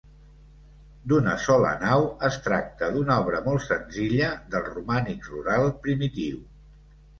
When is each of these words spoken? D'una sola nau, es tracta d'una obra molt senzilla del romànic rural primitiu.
D'una 1.11 1.35
sola 1.43 1.73
nau, 1.83 2.05
es 2.29 2.39
tracta 2.47 2.89
d'una 2.97 3.19
obra 3.25 3.43
molt 3.49 3.65
senzilla 3.67 4.33
del 4.57 4.67
romànic 4.73 5.31
rural 5.37 5.71
primitiu. 5.87 6.45